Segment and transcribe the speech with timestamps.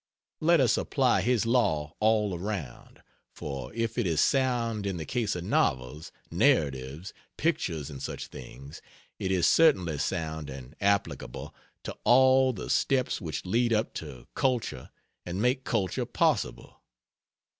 [0.39, 5.35] Let us apply his law all around: for if it is sound in the case
[5.35, 8.81] of novels, narratives, pictures, and such things,
[9.19, 11.53] it is certainly sound and applicable
[11.83, 14.89] to all the steps which lead up to culture
[15.23, 16.81] and make culture possible.